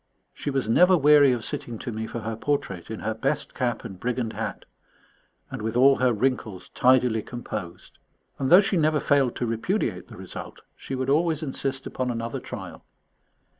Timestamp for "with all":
5.61-5.97